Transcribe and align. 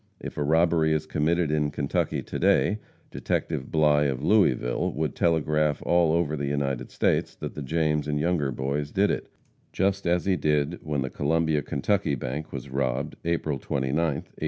If 0.19 0.35
a 0.35 0.41
robbery 0.41 0.93
is 0.93 1.05
committed 1.05 1.51
in 1.51 1.69
Kentucky 1.69 2.23
to 2.23 2.39
day, 2.39 2.79
detective 3.11 3.71
Bligh, 3.71 4.05
of 4.09 4.23
Louisville, 4.23 4.91
would 4.93 5.15
telegraph 5.15 5.79
all 5.85 6.11
over 6.11 6.35
the 6.35 6.47
United 6.47 6.89
States 6.89 7.35
that 7.35 7.53
the 7.53 7.61
James 7.61 8.07
and 8.07 8.19
Younger 8.19 8.51
Boys 8.51 8.91
did 8.91 9.11
it, 9.11 9.29
just 9.71 10.07
as 10.07 10.25
he 10.25 10.35
did 10.35 10.79
when 10.81 11.03
the 11.03 11.11
Columbia, 11.11 11.61
Kentucky, 11.61 12.15
bank 12.15 12.51
was 12.51 12.67
robbed, 12.67 13.15
April 13.25 13.59
29th, 13.59 14.33
1872. 14.33 14.33